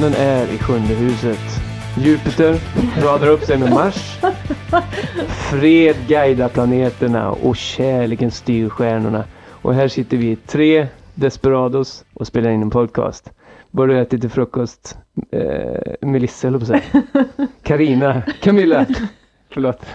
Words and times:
Månen 0.00 0.14
är 0.18 0.54
i 0.54 0.58
sjunde 0.58 0.94
huset. 0.94 1.38
Jupiter 1.98 2.56
radar 3.02 3.28
upp 3.28 3.44
sig 3.44 3.58
med 3.58 3.70
Mars. 3.70 4.18
Fred 5.28 5.96
guidar 6.08 6.48
planeterna 6.48 7.30
och 7.30 7.56
kärleken 7.56 8.30
styr 8.30 8.68
stjärnorna. 8.68 9.24
Och 9.48 9.74
här 9.74 9.88
sitter 9.88 10.16
vi 10.16 10.36
tre 10.36 10.86
desperados 11.14 12.04
och 12.14 12.26
spelar 12.26 12.50
in 12.50 12.62
en 12.62 12.70
podcast. 12.70 13.32
Vad 13.70 13.88
har 13.90 13.96
ätit 13.96 14.20
till 14.20 14.30
frukost? 14.30 14.98
Eh, 15.32 16.08
Melissa 16.08 16.48
höll 16.48 16.60
på 16.60 16.66
säga. 16.66 16.82
Karina, 17.62 18.22
Camilla. 18.42 18.86
Förlåt. 19.50 19.86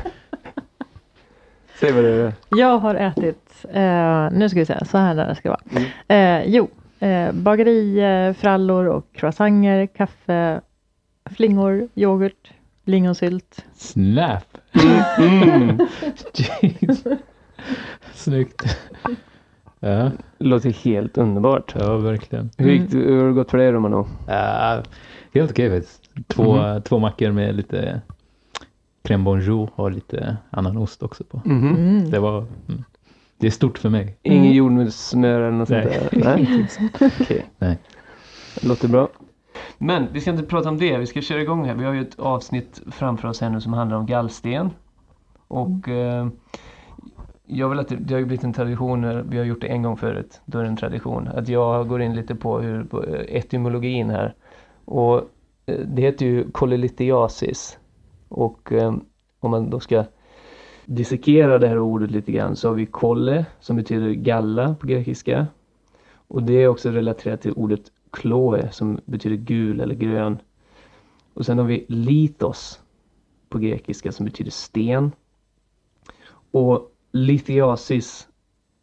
Säg 1.80 1.92
vad 1.92 2.04
det 2.04 2.10
är. 2.10 2.34
Jag 2.50 2.78
har 2.78 2.96
ätit, 2.96 3.66
eh, 3.74 4.32
nu 4.32 4.50
ska 4.50 4.60
vi 4.60 4.66
se, 4.66 4.86
så 4.86 4.98
här 4.98 5.16
där 5.16 5.28
det 5.28 5.36
ska 5.36 5.50
vara. 5.50 5.62
Mm. 6.08 6.44
Eh, 6.44 6.50
jo, 6.56 6.70
eh, 7.00 7.32
bageri, 7.32 8.00
eh, 8.00 8.34
frallor 8.34 8.86
och 8.86 9.06
croissanter, 9.14 9.86
kaffe, 9.88 10.62
flingor, 11.30 11.88
yoghurt, 11.96 12.52
lingonsylt. 12.86 13.66
Snap! 13.74 14.58
Mm. 15.20 15.78
Jeez. 16.34 17.04
Snyggt. 18.14 18.78
Ja, 19.80 20.12
Låter 20.38 20.70
helt 20.70 21.18
underbart. 21.18 21.76
ja 21.80 21.98
verkligen. 21.98 22.50
Hur, 22.58 22.72
gick 22.72 22.92
det, 22.92 22.98
hur 22.98 23.20
har 23.22 23.28
det 23.28 23.34
gått 23.34 23.52
för 23.52 23.58
dig 23.58 23.72
Romano? 23.72 24.08
Ja, 24.28 24.84
helt 25.34 25.52
okej 25.52 25.70
faktiskt. 25.70 26.02
Två, 26.28 26.56
Mhm. 26.56 26.82
två 26.82 27.00
mackor 27.00 27.32
med 27.32 27.56
lite 27.56 28.02
crème 29.04 29.24
bonjour 29.24 29.70
och 29.76 29.92
lite 29.92 30.38
annan 30.50 30.78
ost 30.78 31.04
också 31.04 31.24
på. 31.24 31.42
Mhm. 31.46 31.76
Mm. 31.76 32.10
Det 32.10 32.20
var, 32.20 32.38
mm. 32.70 32.84
Det 33.38 33.48
är 33.48 33.52
stort 33.52 33.78
för 33.78 33.90
mig. 33.90 34.18
Ingen 34.22 34.44
Mm. 34.44 34.54
jordnötssmör 34.54 35.42
eller 35.42 35.58
något 35.58 35.70
Nej. 35.70 35.94
sånt 36.10 36.24
där? 36.24 36.36
Nej. 36.38 36.68
Okej. 37.22 37.46
Nej. 37.58 37.78
Låter 38.64 38.88
bra. 38.88 39.08
Men 39.78 40.08
vi 40.14 40.22
ska 40.22 40.32
inte 40.32 40.44
prata 40.44 40.70
om 40.70 40.78
det. 40.78 40.98
Vi 40.98 41.06
ska 41.08 41.22
köra 41.22 41.42
igång 41.42 41.66
här. 41.66 41.76
Vi 41.76 41.86
har 41.86 41.94
ju 41.94 42.02
ett 42.02 42.20
avsnitt 42.20 42.82
framför 42.92 43.28
oss 43.28 43.42
här 43.42 43.50
nu 43.50 43.62
som 43.62 43.74
handlar 43.74 43.98
om 43.98 44.06
gallsten. 44.06 44.70
Och 45.48 45.90
eh, 45.90 46.28
jag 47.46 47.70
vill 47.70 47.80
att 47.80 47.88
det, 47.88 47.96
det 47.96 48.14
har 48.14 48.20
ju 48.20 48.26
blivit 48.26 48.44
en 48.44 48.54
tradition, 48.54 49.02
när 49.02 49.22
vi 49.30 49.38
har 49.38 49.46
gjort 49.46 49.62
det 49.62 49.68
en 49.68 49.84
gång 49.84 49.98
förut, 49.98 50.42
då 50.46 50.60
är 50.60 50.64
det 50.64 50.70
en 50.70 50.78
tradition, 50.78 51.28
att 51.28 51.48
jag 51.48 51.88
går 51.88 52.02
in 52.02 52.16
lite 52.16 52.36
på, 52.36 52.60
hur, 52.60 52.84
på 52.84 53.04
eh, 53.04 53.36
etymologin 53.38 54.10
här. 54.10 54.36
Och 54.86 55.18
eh, 55.66 55.80
det 55.86 56.02
heter 56.02 56.26
ju 56.26 56.52
kolelitiasis. 56.52 57.78
Och 58.30 58.72
eh, 58.72 58.94
om 59.40 59.52
man 59.52 59.70
då 59.70 59.80
ska 59.80 60.04
dissekera 60.86 61.60
det 61.60 61.68
här 61.68 61.80
ordet 61.80 62.12
lite 62.12 62.32
grann 62.32 62.56
så 62.56 62.68
har 62.68 62.76
vi 62.76 62.86
kolle 62.86 63.46
som 63.60 63.76
betyder 63.76 64.12
galla 64.12 64.76
på 64.76 64.88
grekiska. 64.88 65.48
Och 66.28 66.44
det 66.44 66.54
är 66.54 66.68
också 66.68 66.90
relaterat 66.90 67.42
till 67.42 67.54
ordet 67.56 67.92
kloe 68.12 68.72
som 68.72 69.00
betyder 69.06 69.36
gul 69.36 69.80
eller 69.80 69.96
grön. 69.96 70.38
Och 71.34 71.46
sen 71.46 71.58
har 71.58 71.66
vi 71.66 71.86
litos 71.88 72.80
på 73.50 73.60
grekiska 73.60 74.12
som 74.12 74.26
betyder 74.26 74.52
sten. 74.52 75.12
Och 76.52 76.92
litiasis 77.12 78.28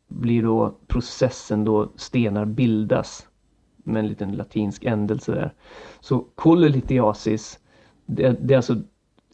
blir 0.08 0.42
då 0.42 0.74
processen 0.86 1.64
då 1.64 1.92
stenar 1.96 2.44
bildas 2.44 3.28
med 3.76 4.00
en 4.00 4.08
liten 4.08 4.32
latinsk 4.32 4.84
ändelse 4.84 5.32
där. 5.32 5.54
Så 6.00 6.26
kolelithiasis 6.34 7.58
det, 8.06 8.36
det 8.40 8.54
är 8.54 8.56
alltså 8.56 8.76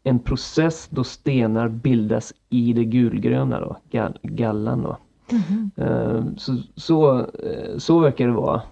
en 0.08 0.18
process 0.18 0.88
då 0.90 1.04
stenar 1.04 1.68
bildas 1.68 2.32
i 2.50 2.72
det 2.72 2.84
gulgröna 2.84 3.60
då, 3.60 3.76
gall, 3.90 4.18
gallan 4.22 4.82
då. 4.82 4.96
Mhm. 5.32 5.70
Eh, 5.76 6.22
Så, 6.36 6.56
så, 6.74 7.18
eh, 7.20 7.76
så 7.78 7.98
verkar 7.98 8.26
det 8.26 8.32
vara. 8.32 8.62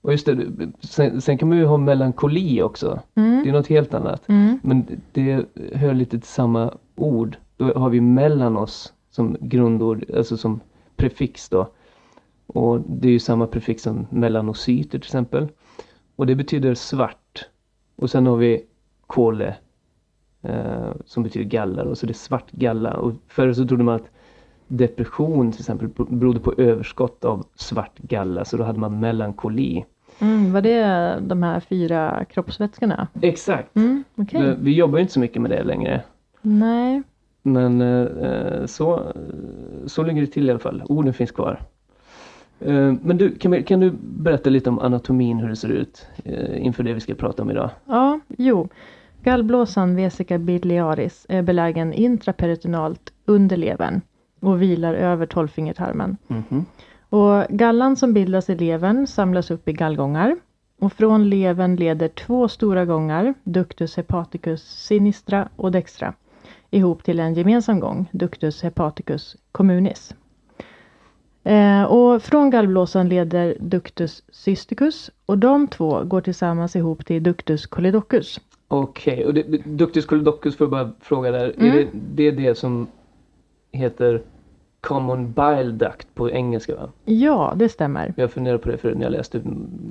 Och 0.00 0.12
just 0.12 0.26
det, 0.26 0.46
sen, 0.80 1.20
sen 1.20 1.38
kan 1.38 1.48
man 1.48 1.58
ju 1.58 1.64
ha 1.64 1.76
melankoli 1.76 2.62
också. 2.62 3.00
Det 3.14 3.20
är 3.20 3.24
Mm. 3.42 3.52
något 3.52 3.66
helt 3.66 3.94
annat. 3.94 4.28
Mm. 4.28 4.58
Men 4.62 4.86
det 5.12 5.44
hör 5.74 5.94
lite 5.94 6.18
till 6.18 6.28
samma 6.28 6.74
ord. 6.96 7.36
Då 7.56 7.72
har 7.72 7.90
vi 7.90 8.00
melanos 8.00 8.92
som 9.10 9.36
grundord, 9.40 10.04
alltså 10.16 10.36
som 10.36 10.60
prefix 10.96 11.48
då. 11.48 11.68
Och 12.46 12.80
det 12.80 13.08
är 13.08 13.12
ju 13.12 13.18
samma 13.18 13.46
prefix 13.46 13.82
som 13.82 14.06
melanocyter 14.10 14.90
till 14.90 14.98
exempel. 15.08 15.48
Och 16.16 16.26
det 16.26 16.34
betyder 16.34 16.74
svart. 16.74 17.48
Och 17.96 18.10
sen 18.10 18.26
har 18.26 18.36
vi 18.36 18.64
kole 19.06 19.54
som 21.06 21.22
betyder 21.22 21.44
galla. 21.50 21.82
Och 21.82 21.98
så 21.98 22.06
det 22.06 22.12
är 22.12 22.14
svart 22.14 22.50
galla. 22.50 22.92
Och 22.94 23.12
förr 23.28 23.52
så 23.52 23.66
trodde 23.66 23.84
man 23.84 23.94
att 23.94 24.10
depression 24.68 25.52
till 25.52 25.60
exempel 25.60 25.88
berodde 26.08 26.40
på 26.40 26.54
överskott 26.58 27.24
av 27.24 27.46
svart 27.54 27.98
galla. 27.98 28.44
Så 28.44 28.56
då 28.56 28.64
hade 28.64 28.78
man 28.78 29.00
melankoli. 29.00 29.84
Mm. 30.18 30.52
Var 30.52 30.60
det 30.60 31.14
de 31.26 31.42
här 31.42 31.60
fyra 31.60 32.24
kroppsvätskorna? 32.24 33.08
Exakt. 33.22 33.76
Mm. 33.76 34.04
Okej. 34.16 34.56
Vi- 34.60 34.74
jobbar 34.74 34.98
ju 34.98 35.02
inte 35.02 35.12
så 35.12 35.20
mycket 35.20 35.42
med 35.42 35.50
det 35.50 35.62
längre. 35.64 36.02
Nej. 36.42 37.02
Men 37.42 37.80
eh, 37.80 38.66
så, 38.66 39.02
så 39.86 40.02
ligger 40.02 40.20
det 40.20 40.26
till 40.26 40.48
i 40.48 40.50
alla 40.50 40.58
fall. 40.58 40.82
Orden 40.88 41.14
finns 41.14 41.30
kvar. 41.30 41.60
Eh, 42.60 42.94
men 43.02 43.16
du, 43.18 43.34
kan, 43.34 43.62
kan 43.62 43.80
du 43.80 43.92
berätta 44.00 44.50
lite 44.50 44.70
om 44.70 44.78
anatomin, 44.78 45.38
hur 45.38 45.48
det 45.48 45.56
ser 45.56 45.68
ut 45.68 46.06
eh, 46.24 46.66
inför 46.66 46.82
det 46.82 46.94
vi 46.94 47.00
ska 47.00 47.14
prata 47.14 47.42
om 47.42 47.50
idag? 47.50 47.70
Ja, 47.86 48.20
jo. 48.38 48.68
Gallblåsan 49.24 49.96
vesica 49.96 50.38
biliaris 50.38 51.26
är 51.28 51.42
belägen 51.42 51.92
intraperitonealt 51.92 53.12
under 53.24 53.56
levern 53.56 54.00
och 54.40 54.62
vilar 54.62 54.94
över 54.94 55.26
tolvfingertarmen. 55.26 56.16
Mhm. 56.26 56.64
Och 57.08 57.44
gallan 57.48 57.96
som 57.96 58.12
bildas 58.12 58.50
i 58.50 58.54
levern 58.54 59.06
samlas 59.06 59.50
upp 59.50 59.68
i 59.68 59.72
gallgångar. 59.72 60.36
Och 60.80 60.92
från 60.92 61.28
levern 61.28 61.76
leder 61.76 62.08
två 62.08 62.48
stora 62.48 62.84
gångar, 62.84 63.34
ductus 63.44 63.96
hepaticus 63.96 64.62
sinistra 64.62 65.48
och 65.56 65.72
dextra, 65.72 66.14
ihop 66.70 67.04
till 67.04 67.20
en 67.20 67.34
gemensam 67.34 67.80
gång, 67.80 68.06
ductus 68.12 68.62
hepaticus 68.62 69.36
communis. 69.52 70.14
Eh, 71.44 71.82
och 71.82 72.22
från 72.22 72.50
gallblåsan 72.50 73.08
leder 73.08 73.56
ductus 73.60 74.22
cysticus 74.32 75.10
och 75.26 75.38
de 75.38 75.68
två 75.68 76.04
går 76.04 76.20
tillsammans 76.20 76.76
ihop 76.76 77.06
till 77.06 77.22
ductus 77.22 77.66
choledochus. 77.66 78.40
Okej, 78.68 79.24
och 79.26 79.34
det, 79.34 79.42
Ductus 79.64 80.06
choledochus 80.06 80.56
får 80.56 80.64
jag 80.64 80.70
bara 80.70 80.92
fråga 81.00 81.30
där. 81.30 81.54
Mm. 81.58 81.72
Är 81.72 81.72
det, 81.78 81.86
det 82.14 82.22
är 82.22 82.32
det 82.32 82.54
som 82.58 82.86
heter 83.72 84.22
common 84.80 85.32
bile 85.32 85.62
duct 85.72 86.14
på 86.14 86.30
engelska 86.30 86.74
va? 86.76 86.88
Ja, 87.04 87.52
det 87.56 87.68
stämmer. 87.68 88.14
Jag 88.16 88.30
funderade 88.30 88.58
på 88.58 88.68
det 88.68 88.76
förut 88.78 88.96
när 88.96 89.04
jag 89.04 89.12
läste, 89.12 89.42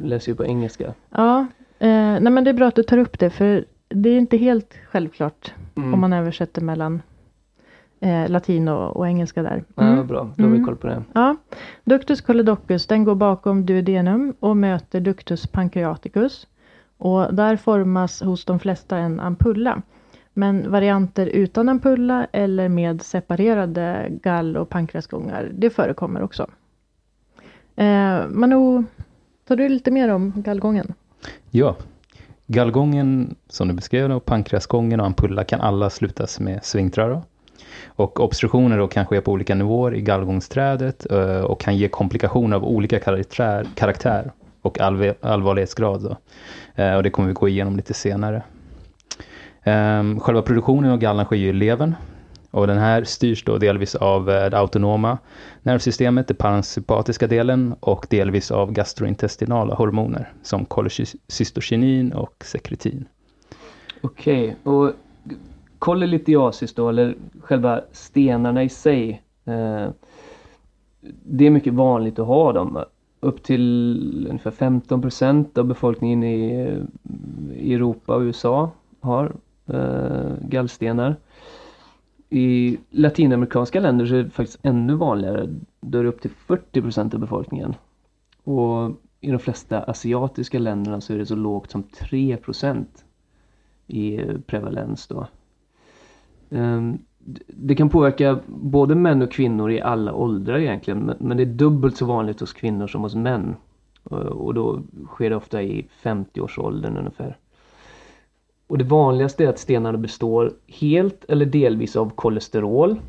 läste 0.04 0.30
ju 0.32 0.36
på 0.36 0.46
engelska. 0.46 0.94
Ja, 1.10 1.40
eh, 1.80 1.88
nej 1.90 2.30
men 2.32 2.44
det 2.44 2.50
är 2.50 2.54
bra 2.54 2.68
att 2.68 2.76
du 2.76 2.84
tar 2.84 2.98
upp 2.98 3.20
det 3.20 3.30
för 3.30 3.66
det 3.90 4.10
är 4.10 4.18
inte 4.18 4.38
helt 4.38 4.74
självklart 4.92 5.54
Mm. 5.76 5.94
om 5.94 6.00
man 6.00 6.14
översätter 6.14 6.62
mellan 6.62 7.02
eh, 8.00 8.30
latin 8.30 8.68
och, 8.68 8.96
och 8.98 9.08
engelska 9.08 9.44
där. 9.44 9.64
Ja, 9.76 9.84
Mm. 9.84 9.98
vad 9.98 10.06
bra, 10.06 10.30
då 10.36 10.44
har 10.44 10.50
vi 10.50 10.56
Mm. 10.56 10.66
koll 10.66 10.76
på 10.76 10.88
det. 10.88 11.04
Ja, 11.14 11.36
ductus 11.84 12.22
choledochus 12.22 12.88
den 12.88 13.04
går 13.04 13.16
bakom 13.16 13.66
duodenum 13.66 14.34
och 14.40 14.58
möter 14.58 15.00
ductus 15.00 15.48
pancreaticus. 15.48 16.48
Och 17.04 17.34
där 17.34 17.56
formas 17.56 18.22
hos 18.22 18.46
de 18.46 18.60
flesta 18.60 18.98
en 18.98 19.20
ampulla. 19.20 19.82
Men 20.34 20.72
varianter 20.72 21.26
utan 21.26 21.70
ampulla 21.70 22.28
eller 22.32 22.70
med 22.70 23.02
separerade 23.02 24.08
gall 24.10 24.58
och 24.58 24.70
pankreasgångar, 24.70 25.52
det 25.54 25.70
förekommer 25.70 26.24
också. 26.24 26.50
Eh, 27.76 28.28
Manu, 28.28 28.84
tar 29.48 29.56
du 29.56 29.70
lite 29.70 29.92
mer 29.92 30.10
om 30.10 30.34
gallgången? 30.36 30.94
Ja. 31.52 31.76
Gallgången, 32.48 33.36
som 33.50 33.68
du 33.68 33.74
beskrev, 33.74 34.12
och 34.12 34.26
pankreasgången 34.26 35.00
och 35.00 35.06
ampulla 35.06 35.44
kan 35.44 35.62
alla 35.62 35.90
slutas 35.90 36.40
med 36.40 36.66
svängtröra. 36.66 37.22
Och 37.86 38.20
obstruktioner 38.20 38.78
då 38.78 38.88
kan 38.88 39.06
ske 39.06 39.22
på 39.22 39.32
olika 39.32 39.56
nivåer 39.56 39.96
i 39.96 40.02
gallgångsträdet 40.02 41.12
eh, 41.12 41.42
och 41.42 41.60
kan 41.60 41.78
ge 41.78 41.88
komplikationer 41.88 42.56
av 42.56 42.64
olika 42.64 43.00
karaktär, 43.00 43.68
karaktär 43.76 44.32
och 44.64 44.80
allve- 44.80 45.16
allvarlighetsgrad. 45.22 46.02
Då. 46.04 46.18
Eh, 46.84 46.96
Och 46.96 47.04
det 47.04 47.10
kommer 47.10 47.28
vi 47.28 47.34
gå 47.34 47.48
igenom 47.48 47.76
lite 47.76 47.94
senare. 47.94 48.44
Eh, 49.64 50.20
Själva 50.20 50.42
produktionen 50.42 50.92
av 50.92 50.98
gallan 50.98 51.26
sker 51.26 51.36
ju 51.36 51.48
i 51.50 51.54
levern. 51.54 51.96
Och 52.52 52.68
den 52.68 52.78
här 52.78 53.04
styrs 53.04 53.44
då 53.44 53.58
delvis 53.58 53.96
av 53.96 54.30
eh, 54.30 54.50
det 54.50 54.58
autonoma 54.58 55.18
nervsystemet, 55.64 56.28
den 56.28 56.38
parasympatiska 56.38 57.28
delen 57.28 57.76
och 57.80 58.06
delvis 58.10 58.52
av 58.52 58.72
gastrointestinala 58.72 59.76
hormoner 59.76 60.32
som 60.44 60.66
kolocystokinin 60.66 62.14
och 62.14 62.34
sekretin. 62.44 63.06
Okej, 64.02 64.56
och 64.64 64.92
kolelitiasis 65.80 66.74
då, 66.76 66.90
eller 66.90 67.16
själva 67.42 67.82
stenarna 67.92 68.64
i 68.64 68.70
sig. 68.70 69.22
Eh, 69.46 69.88
det 71.26 71.46
är 71.46 71.50
mycket 71.50 71.74
vanligt 71.74 72.20
att 72.20 72.28
ha 72.28 72.54
dem. 72.54 72.84
Upp 73.24 73.44
till 73.44 74.28
ungefär 74.30 74.52
15 74.52 75.02
procent 75.02 75.58
av 75.58 75.66
befolkningen 75.66 76.24
i, 76.24 76.68
i 77.56 77.74
Europa 77.74 78.16
och 78.16 78.22
USA 78.22 78.72
har 79.00 79.36
eh, 79.68 80.32
gallstenar. 80.42 81.16
I 82.30 82.78
latinamerikanska 82.90 83.80
länder 83.80 84.06
så 84.06 84.16
är 84.16 84.24
det 84.24 84.30
faktiskt 84.30 84.60
ännu 84.64 84.96
vanligare. 84.96 85.50
Då 85.82 86.00
är 86.00 86.04
det 86.04 86.10
upp 86.10 86.22
till 86.22 86.32
40 86.32 86.82
procent 86.82 87.14
av 87.14 87.20
befolkningen. 87.20 87.76
Och 88.44 88.92
i 89.22 89.32
de 89.32 89.40
flesta 89.40 89.84
asiatiska 89.84 90.60
länderna 90.60 91.02
så 91.02 91.14
är 91.14 91.18
det 91.18 91.26
så 91.26 91.36
lågt 91.36 91.72
som 91.72 91.84
3 91.84 92.38
procent 92.38 93.06
i 93.88 94.20
prevalens 94.46 95.08
då. 95.08 95.28
Um, 96.50 97.00
det 97.48 97.76
kan 97.76 97.90
påverka 97.90 98.40
både 98.48 98.96
män 98.96 99.22
och 99.22 99.32
kvinnor 99.32 99.72
i 99.72 99.82
alla 99.82 100.14
åldrar 100.14 100.60
egentligen 100.60 101.14
men 101.20 101.38
det 101.38 101.44
är 101.44 101.46
dubbelt 101.46 101.98
så 101.98 102.06
vanligt 102.06 102.40
hos 102.40 102.54
kvinnor 102.54 102.88
som 102.88 103.02
hos 103.02 103.16
män. 103.16 103.56
Och 104.04 104.54
då 104.54 104.82
sker 105.08 105.30
det 105.30 105.36
ofta 105.36 105.62
i 105.62 105.88
50-årsåldern 106.04 106.98
ungefär. 106.98 107.38
Och 108.68 108.78
det 108.78 108.84
vanligaste 108.84 109.44
är 109.44 109.50
att 109.50 109.60
stenarna 109.60 109.98
består 109.98 110.54
helt 110.68 111.26
eller 111.26 111.46
delvis 111.46 111.96
av 111.96 112.10
kolesterol. 112.10 113.00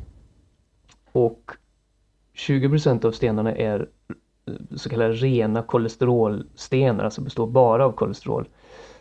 Och 1.13 1.51
20% 2.35 3.05
av 3.05 3.13
stenarna 3.13 3.53
är 3.55 3.89
så 4.77 4.89
kallade 4.89 5.13
rena 5.13 5.63
kolesterolstenar, 5.63 7.05
alltså 7.05 7.21
består 7.21 7.47
bara 7.47 7.87
av 7.87 7.93
kolesterol. 7.93 8.49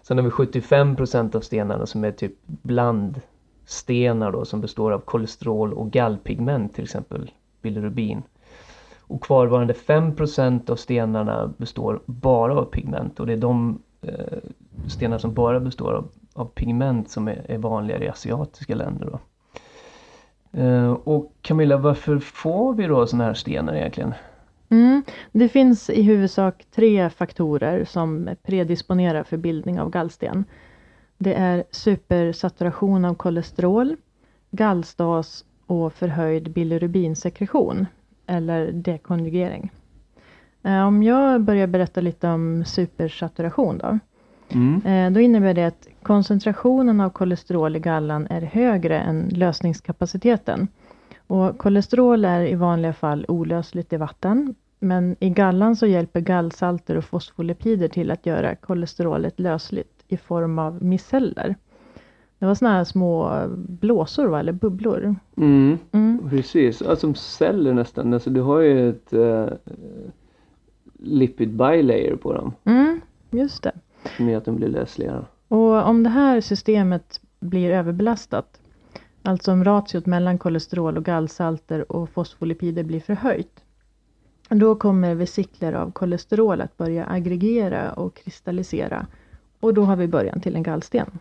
Sen 0.01 0.18
har 0.18 0.24
vi 0.24 0.30
75% 0.30 1.36
av 1.36 1.42
stenarna 1.42 1.86
som 1.86 2.04
är 2.04 2.12
typ 2.12 2.33
bland 2.45 3.21
stenar 3.65 4.31
då 4.31 4.45
som 4.45 4.62
består 4.62 4.92
av 4.92 5.00
kolesterol 5.00 5.74
och 5.74 5.92
gallpigment 5.92 6.75
till 6.75 6.83
exempel 6.83 7.31
bilirubin. 7.62 8.24
Och 9.00 9.24
kvarvarande 9.24 9.74
5% 9.74 10.69
av 10.69 10.75
stenarna 10.75 11.54
består 11.57 12.01
bara 12.06 12.56
av 12.56 12.65
pigment 12.65 13.19
och 13.19 13.27
det 13.27 13.33
är 13.33 13.38
de 13.38 13.81
eh, 14.01 14.38
stenar 14.88 15.18
som 15.18 15.33
bara 15.33 15.60
består 15.60 15.94
av, 15.94 16.07
av 16.33 16.45
pigment 16.45 17.10
som 17.10 17.27
är, 17.27 17.45
är 17.48 17.57
vanligare 17.57 18.06
i 18.06 18.10
asiatiska 18.10 18.75
länder. 18.75 19.10
Då. 19.12 19.19
Eh, 20.60 20.92
och 20.92 21.33
Camilla, 21.42 21.77
varför 21.77 22.19
får 22.19 22.74
vi 22.74 22.88
då 22.88 23.07
sådana 23.07 23.24
här 23.24 23.33
stenar 23.33 23.75
egentligen? 23.75 24.13
Mm, 24.69 25.04
det 25.31 25.50
finns 25.50 25.89
i 25.89 26.01
huvudsak 26.01 26.65
tre 26.71 27.10
faktorer 27.10 27.86
som 27.86 28.30
predisponerar 28.44 29.24
för 29.24 29.38
bildning 29.38 29.80
av 29.80 29.89
gallsten. 29.89 30.45
Det 31.24 31.34
är 31.34 31.64
supersaturation 31.72 33.06
av 33.06 33.14
kolesterol, 33.14 33.96
gallstas 34.52 35.46
och 35.66 35.94
förhöjd 35.94 36.52
bilirubinsekretion 36.52 37.86
eller 38.28 38.72
dekonjugering. 38.72 39.72
Eh, 40.64 40.88
om 40.88 41.04
jag 41.04 41.42
börjar 41.42 41.68
berätta 41.68 42.02
lite 42.02 42.28
om 42.28 42.66
supersaturation 42.66 43.78
då. 43.78 44.00
Mm. 44.50 44.86
Eh, 44.86 45.14
då 45.14 45.20
innebär 45.20 45.54
det 45.54 45.66
att 45.66 45.88
koncentrationen 46.02 47.02
av 47.02 47.10
kolesterol 47.10 47.75
i 47.75 47.80
gallan 47.80 48.28
är 48.30 48.42
högre 48.42 49.00
än 49.00 49.30
lösningskapaciteten. 49.30 50.68
Och 51.28 51.58
kolesterol 51.58 52.25
är 52.25 52.42
i 52.46 52.56
vanliga 52.56 52.94
fall 52.94 53.25
olösligt 53.28 53.94
i 53.94 53.98
vatten. 53.98 54.56
Men 54.80 55.16
i 55.20 55.30
gallan 55.30 55.75
så 55.75 55.86
hjälper 55.86 56.20
gallsalter 56.20 56.96
och 56.96 57.06
fosfolipider 57.06 57.88
till 57.88 58.12
att 58.12 58.25
göra 58.25 58.56
kolesterolet 58.56 59.40
lösligt 59.40 59.93
i 60.13 60.18
form 60.18 60.60
av 60.60 60.83
miceller. 60.83 61.56
Det 62.39 62.45
var 62.45 62.56
såna 62.56 62.71
här 62.71 62.83
små 62.83 63.44
blåsor 63.56 64.27
va? 64.27 64.39
eller 64.39 64.51
bubblor. 64.51 65.15
Mm, 65.38 65.77
mm. 65.92 66.30
Precis, 66.30 66.83
som 66.98 67.15
celler 67.15 67.74
nästan. 67.74 68.13
Alltså, 68.13 68.30
du 68.30 68.42
har 68.42 68.60
ju 68.60 68.89
ett 68.89 69.13
uh, 69.13 69.48
lipid 71.00 71.50
bilayer 71.50 72.15
på 72.15 72.33
dem. 72.33 72.54
Mm, 72.63 73.01
just 73.31 73.63
det. 73.63 73.71
Som 74.18 74.30
gör 74.30 74.38
att 74.38 74.45
de 74.45 74.56
blir 74.56 74.68
lösliga. 74.68 75.25
Och 75.48 75.88
om 75.88 76.04
det 76.04 76.10
här 76.10 76.42
systemet 76.42 77.21
blir 77.39 77.71
överbelastat, 77.71 78.62
alltså 79.21 79.51
om 79.51 79.63
ratiot 79.63 80.06
mellan 80.06 80.38
kolesterol 80.38 80.98
och 80.98 81.06
gallsalter 81.06 81.92
och 81.92 82.10
fosfolipider 82.10 82.83
blir 82.83 83.00
förhöjt, 83.00 83.63
då 84.50 84.75
kommer 84.75 85.15
vesikler 85.15 85.74
av 85.74 85.92
kolesterol 85.92 86.62
att 86.62 86.77
börja 86.77 87.06
aggregera 87.06 87.94
och 87.94 88.15
kristallisera. 88.15 89.07
Och 89.63 89.74
då 89.74 89.83
har 89.83 89.95
vi 89.95 90.07
början 90.07 90.42
till 90.42 90.56
en 90.56 90.63
gallsten. 90.63 91.19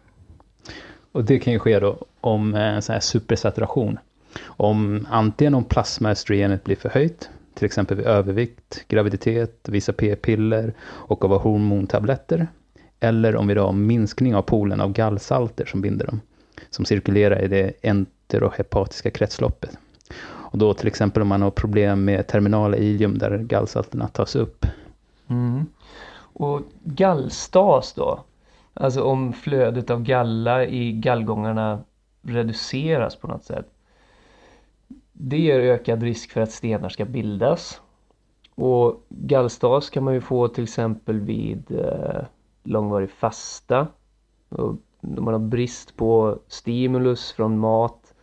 Och 1.13 1.25
det 1.25 1.39
kan 1.39 1.53
ju 1.53 1.59
ske 1.59 1.79
då 1.79 1.99
om 2.21 2.55
en 2.55 2.75
eh, 2.75 2.81
sån 2.81 2.93
här 2.93 3.01
supersaturation. 3.01 3.99
Om 4.45 5.07
antingen 5.11 5.55
om 5.55 5.65
plasmaöstrogenet 5.65 6.65
blir 6.65 6.77
förhöjt, 6.77 7.31
till 7.55 7.67
exempel 7.67 7.97
vid 7.97 8.07
övervikt, 8.07 8.85
graviditet, 8.89 9.69
vissa 9.69 9.93
p-piller 9.93 10.75
och 10.83 11.25
av 11.25 11.43
hormontabletter. 11.43 12.47
Eller 13.01 13.37
om 13.37 13.47
vi 13.47 13.55
då 13.55 13.63
har 13.63 13.73
minskning 13.73 14.35
av 14.35 14.43
poolen 14.43 14.81
av 14.81 14.93
gallsalter 14.93 15.65
som 15.65 15.81
binder 15.81 16.07
dem, 16.07 16.21
som 16.71 16.85
cirkulerar 16.85 17.45
i 17.45 17.49
det 17.49 17.73
enterohepatiska 17.83 19.11
kretsloppet. 19.11 19.79
Och 20.25 20.59
då 20.59 20.75
till 20.75 20.87
exempel 20.87 21.23
om 21.23 21.29
man 21.29 21.43
har 21.43 21.51
problem 21.51 22.05
med 22.05 22.27
terminala 22.27 22.77
ilium 22.77 23.19
där 23.19 23.39
gallsalterna 23.39 24.09
tas 24.09 24.37
upp. 24.37 24.67
Mm. 25.29 25.67
Och 26.35 26.63
gallstas 26.85 27.93
då? 27.93 28.25
Alltså 28.75 29.03
om 29.03 29.33
flödet 29.33 29.91
av 29.91 30.03
galla 30.03 30.67
i 30.67 30.93
gallgångarna 30.93 31.85
reduceras 32.23 33.17
på 33.17 33.27
något 33.27 33.45
sätt. 33.45 33.67
Det 35.13 35.39
ger 35.39 35.61
ökad 35.61 36.03
risk 36.03 36.31
för 36.31 36.41
att 36.41 36.53
stenar 36.53 36.89
ska 36.89 37.05
bildas. 37.05 37.81
Och 38.55 39.07
gallstas 39.09 39.91
kan 39.91 40.05
man 40.05 40.15
ju 40.15 40.21
få 40.21 40.49
till 40.49 40.65
exempel 40.65 41.21
vid 41.21 41.71
eh, 41.71 42.23
långvarig 42.63 43.11
fasta. 43.11 43.87
Och 44.49 44.77
man 45.01 45.35
har 45.35 45.39
brist 45.39 45.97
på 45.97 46.39
stimulus 46.49 47.33
från 47.33 47.59
mat 47.59 48.15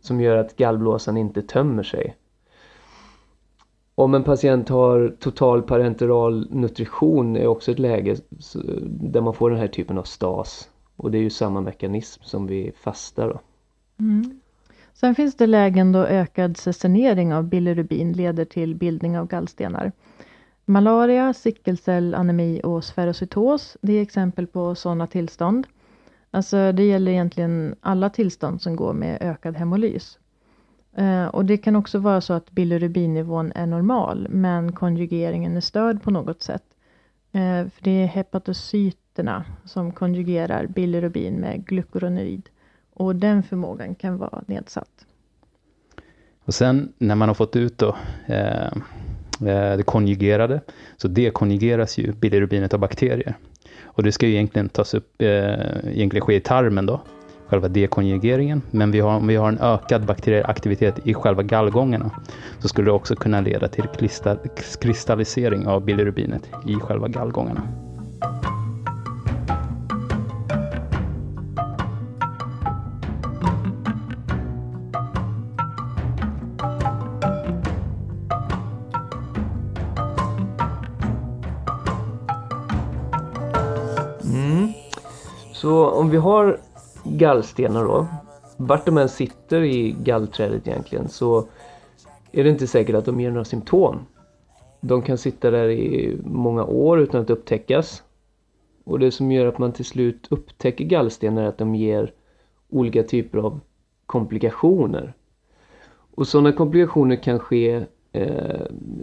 som 0.00 0.20
gör 0.20 0.36
att 0.36 0.56
gallblåsan 0.56 1.16
inte 1.16 1.42
tömmer 1.42 1.82
sig. 1.82 2.16
Om 3.98 4.14
en 4.14 4.24
patient 4.24 4.68
har 4.68 5.16
total 5.20 5.62
parenteral 5.62 6.48
nutrition 6.50 7.36
är 7.36 7.46
också 7.46 7.70
ett 7.70 7.78
läge 7.78 8.16
där 8.84 9.20
man 9.20 9.34
får 9.34 9.50
den 9.50 9.58
här 9.58 9.68
typen 9.68 9.98
av 9.98 10.02
stas. 10.02 10.70
Och 10.96 11.10
det 11.10 11.18
är 11.18 11.22
ju 11.22 11.30
samma 11.30 11.60
mekanism 11.60 12.22
som 12.24 12.46
vid 12.46 12.74
fasta 12.76 13.26
då. 13.26 13.40
Mm. 14.00 14.40
Sen 14.94 15.14
finns 15.14 15.34
det 15.34 15.46
lägen 15.46 15.92
då 15.92 15.98
ökad 15.98 16.56
sesenering 16.56 17.34
av 17.34 17.44
bilirubin 17.44 18.12
leder 18.12 18.44
till 18.44 18.74
bildning 18.74 19.18
av 19.18 19.26
gallstenar. 19.26 19.92
Malaria, 20.64 21.34
sickelcellanemi 21.34 22.60
och 22.64 22.84
sferocytos, 22.84 23.76
det 23.80 23.92
är 23.92 24.02
exempel 24.02 24.46
på 24.46 24.74
sådana 24.74 25.06
tillstånd. 25.06 25.66
Alltså 26.30 26.72
det 26.72 26.84
gäller 26.84 27.12
egentligen 27.12 27.74
alla 27.80 28.10
tillstånd 28.10 28.62
som 28.62 28.76
går 28.76 28.92
med 28.92 29.18
ökad 29.20 29.56
hemolys. 29.56 30.18
Eh, 30.96 31.26
och 31.26 31.44
det 31.44 31.56
kan 31.56 31.76
också 31.76 31.98
vara 31.98 32.20
så 32.20 32.32
att 32.32 32.50
bilirubinnivån 32.50 33.52
är 33.54 33.66
normal, 33.66 34.26
men 34.30 34.72
konjugeringen 34.72 35.56
är 35.56 35.60
störd 35.60 36.02
på 36.02 36.10
något 36.10 36.42
sätt. 36.42 36.62
Eh, 37.32 37.68
för 37.68 37.82
det 37.82 37.90
är 37.90 38.06
hepatocyterna 38.06 39.44
som 39.64 39.92
konjugerar 39.92 40.66
bilirubin 40.66 41.34
med 41.34 41.66
glukuronid. 41.66 42.48
Och 42.92 43.16
den 43.16 43.42
förmågan 43.42 43.94
kan 43.94 44.18
vara 44.18 44.42
nedsatt. 44.46 45.06
Och 46.44 46.54
sen 46.54 46.92
när 46.98 47.14
man 47.14 47.28
har 47.28 47.34
fått 47.34 47.56
ut 47.56 47.78
då, 47.78 47.96
eh, 48.26 48.66
eh 48.66 49.76
det 49.76 49.86
konjugerade, 49.86 50.60
så 50.96 51.08
dekonjugeras 51.08 51.98
ju 51.98 52.12
bilirubinet 52.12 52.74
av 52.74 52.80
bakterier. 52.80 53.34
Och 53.82 54.02
det 54.02 54.12
ska 54.12 54.26
ju 54.26 54.32
egentligen 54.32 54.68
tas 54.68 54.94
upp, 54.94 55.22
eh, 55.22 55.28
egentligen 55.84 56.26
ske 56.26 56.34
i 56.34 56.40
tarmen 56.40 56.86
då, 56.86 57.00
själva 57.46 57.68
dekonjugeringen. 57.68 58.62
Men 58.70 58.90
vi 58.90 59.00
har, 59.00 59.16
om 59.16 59.26
vi 59.26 59.36
har 59.36 59.48
en 59.48 59.58
ökad 59.58 60.06
bakterieaktivitet 60.06 60.98
i 61.04 61.14
själva 61.14 61.42
gallgångarna 61.42 62.10
så 62.58 62.68
skulle 62.68 62.88
det 62.88 62.92
också 62.92 63.16
kunna 63.16 63.40
leda 63.40 63.68
till 63.68 63.84
kristallisering 64.80 65.66
av 65.66 65.84
bilirubinet 65.84 66.50
i 66.66 66.74
själva 66.74 67.08
gallgångarna. 67.08 67.62
Mm. 84.24 84.72
Så 85.52 85.90
om 85.90 86.10
vi 86.10 86.16
har 86.16 86.58
gallstenar 87.10 87.84
då, 87.84 88.06
vart 88.56 88.86
de 88.86 88.98
än 88.98 89.08
sitter 89.08 89.62
i 89.62 89.96
gallträdet 90.04 90.68
egentligen 90.68 91.08
så 91.08 91.46
är 92.32 92.44
det 92.44 92.50
inte 92.50 92.66
säkert 92.66 92.94
att 92.94 93.04
de 93.04 93.20
ger 93.20 93.30
några 93.30 93.44
symptom. 93.44 93.98
De 94.80 95.02
kan 95.02 95.18
sitta 95.18 95.50
där 95.50 95.68
i 95.68 96.18
många 96.24 96.64
år 96.64 97.00
utan 97.00 97.20
att 97.20 97.30
upptäckas. 97.30 98.02
Och 98.84 98.98
det 98.98 99.10
som 99.10 99.32
gör 99.32 99.46
att 99.46 99.58
man 99.58 99.72
till 99.72 99.84
slut 99.84 100.26
upptäcker 100.30 100.84
gallstenar 100.84 101.42
är 101.42 101.46
att 101.46 101.58
de 101.58 101.74
ger 101.74 102.12
olika 102.68 103.02
typer 103.02 103.38
av 103.38 103.60
komplikationer. 104.06 105.14
Och 106.14 106.28
sådana 106.28 106.52
komplikationer 106.52 107.16
kan 107.16 107.38
ske 107.38 107.84
eh, 108.12 108.60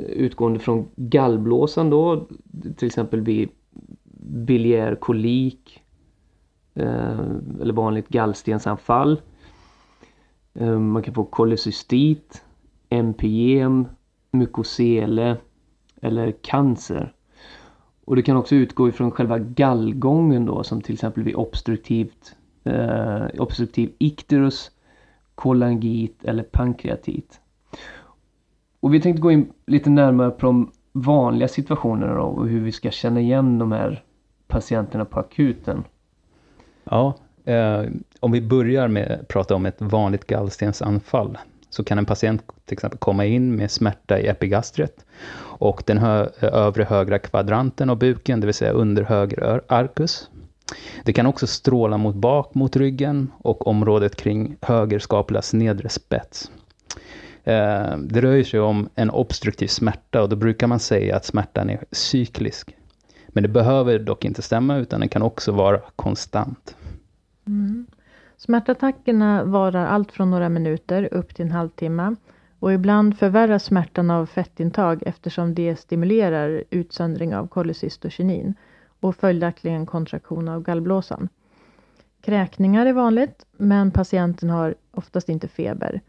utgående 0.07 0.59
från 0.59 0.87
gallblåsan 0.95 1.89
då, 1.89 2.27
till 2.77 2.87
exempel 2.87 3.21
vid 3.21 3.49
biljär 4.21 4.95
kolik 4.95 5.82
Eh, 6.75 7.19
eller 7.61 7.73
vanligt 7.73 8.09
gallstensanfall. 8.09 9.21
Eh, 10.53 10.79
man 10.79 11.03
kan 11.03 11.13
få 11.13 11.23
kolecystit, 11.23 12.43
empyem, 12.89 13.87
mykosele 14.31 15.37
eller 16.01 16.31
cancer. 16.31 17.13
Och 18.05 18.15
det 18.15 18.21
kan 18.21 18.37
också 18.37 18.55
utgå 18.55 18.89
ifrån 18.89 19.11
själva 19.11 19.39
gallgången 19.39 20.45
då 20.45 20.63
som 20.63 20.81
till 20.81 20.93
exempel 20.93 21.23
vid 21.23 21.35
obstruktivt, 21.35 22.35
eh, 22.63 23.25
obstruktiv 23.39 23.93
ikterus, 23.97 24.71
kolangit 25.35 26.23
eller 26.23 26.43
pankreatit. 26.43 27.39
Och 28.79 28.93
vi 28.93 29.01
tänkte 29.01 29.21
gå 29.21 29.31
in 29.31 29.53
lite 29.65 29.89
närmare 29.89 30.31
på 30.31 30.45
de 30.45 30.71
vanliga 30.91 31.47
situationerna 31.47 32.13
då 32.13 32.23
och 32.23 32.47
hur 32.47 32.61
vi 32.61 32.71
ska 32.71 32.91
känna 32.91 33.19
igen 33.19 33.59
de 33.59 33.71
här 33.71 34.03
patienterna 34.47 35.05
på 35.05 35.19
akuten. 35.19 35.83
Ja, 36.83 37.15
eh, 37.45 37.83
om 38.19 38.31
vi 38.31 38.41
börjar 38.41 38.87
med 38.87 39.11
att 39.11 39.27
prata 39.27 39.55
om 39.55 39.65
ett 39.65 39.81
vanligt 39.81 40.27
gallstensanfall 40.27 41.37
så 41.69 41.83
kan 41.83 41.97
en 41.97 42.05
patient 42.05 42.41
till 42.65 42.73
exempel 42.73 42.99
komma 42.99 43.25
in 43.25 43.55
med 43.55 43.71
smärta 43.71 44.19
i 44.19 44.27
epigastret 44.27 45.05
och 45.39 45.83
den 45.85 45.97
hö 45.97 46.29
övre 46.41 46.83
högra 46.83 47.19
kvadranten 47.19 47.89
av 47.89 47.97
buken, 47.97 48.39
det 48.39 48.45
vill 48.45 48.53
säga 48.53 48.71
under 48.71 49.03
höger 49.03 49.61
arcus. 49.67 50.29
Det 51.03 51.13
kan 51.13 51.25
också 51.25 51.47
stråla 51.47 51.97
mot 51.97 52.15
bak 52.15 52.55
mot 52.55 52.75
ryggen 52.75 53.31
och 53.37 53.67
området 53.67 54.15
kring 54.15 54.55
höger 54.61 54.99
skapulas 54.99 55.53
nedre 55.53 55.89
spets. 55.89 56.51
Eh, 57.43 57.97
det 57.97 58.21
rör 58.21 58.43
sig 58.43 58.59
om 58.59 58.89
en 58.95 59.09
obstruktiv 59.09 59.67
smärta 59.67 60.21
och 60.21 60.29
då 60.29 60.35
brukar 60.35 60.67
man 60.67 60.79
säga 60.79 61.15
att 61.15 61.25
smärtan 61.25 61.69
är 61.69 61.83
cyklisk. 61.91 62.75
Men 63.33 63.43
det 63.43 63.49
behöver 63.49 63.99
dock 63.99 64.25
inte 64.25 64.41
stämma 64.41 64.77
utan 64.77 64.99
den 64.99 65.09
kan 65.09 65.21
också 65.21 65.51
vara 65.51 65.81
konstant. 65.95 66.75
Mm. 67.47 67.85
Smärtattackerna 68.37 69.43
varar 69.43 69.85
allt 69.85 70.11
från 70.11 70.31
några 70.31 70.49
minuter 70.49 71.13
upp 71.13 71.35
till 71.35 71.45
en 71.45 71.51
halvtimme. 71.51 72.15
Och 72.59 72.73
ibland 72.73 73.17
förvärras 73.17 73.63
smärtan 73.63 74.11
av 74.11 74.25
fettintag 74.25 75.03
eftersom 75.05 75.53
det 75.53 75.75
stimulerar 75.75 76.63
utsöndring 76.69 77.35
av 77.35 77.47
kolocystokinin 77.47 78.53
och 78.99 79.15
följaktligen 79.15 79.85
kontraktion 79.85 80.47
av 80.47 80.63
gallblåsan. 80.63 81.29
Kräkningar 82.21 82.85
är 82.85 82.93
vanligt, 82.93 83.45
men 83.57 83.91
patienten 83.91 84.49
har 84.49 84.75
oftast 84.91 85.29
inte 85.29 85.47
feber. 85.47 86.01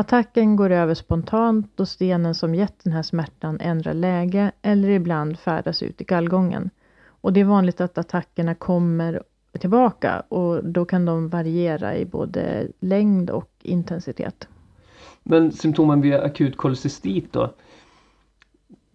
Attacken 0.00 0.56
går 0.56 0.70
över 0.70 0.94
spontant 0.94 1.70
då 1.74 1.86
stenen 1.86 2.34
som 2.34 2.54
gett 2.54 2.84
den 2.84 2.92
här 2.92 3.02
smärtan 3.02 3.60
ändrar 3.60 3.94
läge 3.94 4.52
eller 4.62 4.88
ibland 4.88 5.38
färdas 5.38 5.82
ut 5.82 6.00
i 6.00 6.04
gallgången. 6.04 6.70
Och 7.06 7.32
det 7.32 7.40
är 7.40 7.44
vanligt 7.44 7.80
att 7.80 7.98
attackerna 7.98 8.54
kommer 8.54 9.22
tillbaka 9.58 10.20
och 10.28 10.64
då 10.64 10.84
kan 10.84 11.04
de 11.04 11.28
variera 11.28 11.96
i 11.96 12.04
både 12.04 12.68
längd 12.80 13.30
och 13.30 13.50
intensitet. 13.62 14.48
Men 15.22 15.52
symptomen 15.52 16.00
vid 16.00 16.14
akut 16.14 16.56
kolcystit 16.56 17.32
då? 17.32 17.54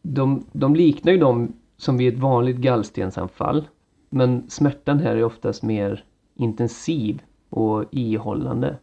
De, 0.02 0.46
de 0.52 0.76
liknar 0.76 1.12
ju 1.12 1.20
de 1.20 1.54
som 1.78 1.98
vid 1.98 2.14
ett 2.14 2.20
vanligt 2.20 2.58
gallstensanfall. 2.58 3.68
Men 4.10 4.50
smärtan 4.50 5.00
här 5.00 5.16
är 5.16 5.24
oftast 5.24 5.64
mer 5.64 6.04
intensiv 6.36 7.22
och 7.50 7.84
ihållande. 7.92 8.78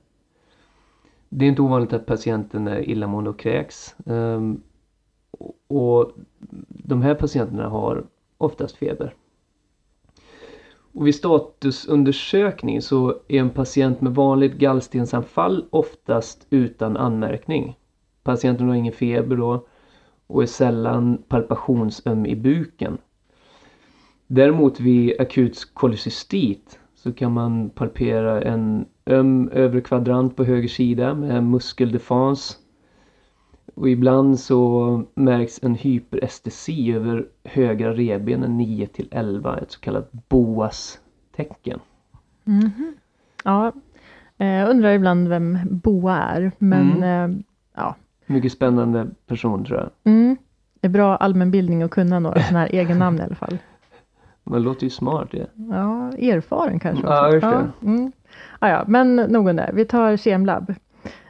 Det 1.35 1.45
är 1.45 1.49
inte 1.49 1.63
ovanligt 1.63 1.93
att 1.93 2.07
patienten 2.07 2.69
är 2.69 2.89
illamående 2.91 3.31
och 3.31 3.39
kräks. 3.39 3.97
Ehm, 4.07 4.63
och 5.69 6.13
de 6.69 7.03
här 7.03 7.15
patienterna 7.15 7.69
har 7.69 8.05
oftast 8.39 8.77
feber. 8.77 9.15
Och 10.93 11.07
vid 11.07 11.15
statusundersökning 11.15 12.83
så 12.83 13.11
är 13.29 13.41
en 13.41 13.51
patient 13.51 14.01
med 14.01 14.15
vanligt 14.15 14.55
gallstensanfall 14.55 15.67
oftast 15.71 16.47
utan 16.51 16.97
anmärkning. 16.97 17.79
Patienten 18.23 18.69
har 18.69 18.75
ingen 18.75 18.93
feber 18.93 19.37
då 19.37 19.67
och 20.27 20.43
är 20.43 20.47
sällan 20.47 21.23
palpationsöm 21.29 22.27
i 22.27 22.37
buken. 22.37 22.99
Däremot 24.27 24.81
vid 24.81 25.21
akut 25.21 25.71
kolocystit 25.75 26.79
så 27.03 27.13
kan 27.13 27.33
man 27.33 27.71
palpera 27.71 28.43
en 28.43 28.87
öm 29.07 29.49
övre 29.53 29.81
kvadrant 29.81 30.37
på 30.37 30.45
höger 30.45 30.69
sida 30.69 31.15
med 31.15 31.45
muskeldefans. 31.45 32.59
Och 33.75 33.89
ibland 33.89 34.41
så 34.41 35.03
märks 35.15 35.63
en 35.63 35.75
hyperestesi 35.75 36.93
över 36.93 37.27
högra 37.45 37.93
revbenen 37.93 38.59
9 38.59 38.87
till 38.87 39.09
11, 39.11 39.59
ett 39.59 39.71
så 39.71 39.81
kallat 39.81 40.13
boas-tecken. 40.13 41.81
Mm 42.45 42.61
-hmm. 42.63 42.93
Ja, 43.45 43.73
jag 44.37 44.71
undrar 44.71 44.93
ibland 44.93 45.29
vem 45.29 45.59
Boa 45.71 46.17
är, 46.17 46.53
men 46.59 46.93
mm. 46.93 47.31
Eh, 47.31 47.43
ja. 47.75 47.97
Mycket 48.27 48.53
spännande 48.53 49.07
person 49.27 49.65
tror 49.65 49.79
jag. 49.79 49.91
Mm. 50.13 50.37
Det 50.81 50.87
är 50.87 50.91
bra 50.91 51.17
allmänbildning 51.17 51.83
att 51.83 51.91
kunna 51.91 52.19
några 52.19 52.43
sådana 52.43 52.59
här 52.59 52.75
egennamn 52.75 53.19
i 53.19 53.23
alla 53.23 53.35
fall. 53.35 53.59
Man 54.45 54.63
låter 54.63 54.85
ju 54.85 54.91
smart 54.91 55.29
det. 55.31 55.47
Ja, 55.71 56.13
erfaren 56.19 56.81
kanske 56.81 57.07
också. 57.07 57.15
Ja, 57.15 57.33
just 57.33 57.43
det. 57.43 57.71
Ja, 57.81 57.89
mm. 57.89 58.13
ah, 58.59 58.69
ja, 58.69 58.85
men 58.87 59.17
nog 59.17 59.49
om 59.49 59.57
det. 59.57 59.71
Vi 59.75 59.85
tar 59.85 60.17
kemlabb. 60.17 60.75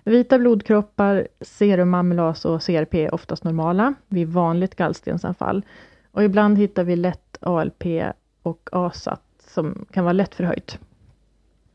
Vita 0.05 0.39
blodkroppar, 0.39 1.29
serum 1.41 1.95
amylas 1.95 2.45
och 2.45 2.63
CRP 2.63 2.95
är 2.95 3.15
oftast 3.15 3.45
normala 3.45 3.95
vid 4.09 4.29
vanligt 4.29 4.75
gallstensanfall. 4.75 5.63
Och 6.11 6.25
ibland 6.25 6.59
hittar 6.59 6.85
vi 6.85 6.97
lätt 6.97 7.39
ALP 7.41 7.85
och 8.43 8.69
ASAT 8.73 9.23
som 9.49 9.85
kan 9.91 10.05
vara 10.05 10.13
lätt 10.13 10.35
förhöjt. 10.35 10.79